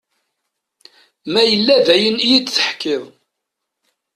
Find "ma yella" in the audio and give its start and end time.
1.31-1.75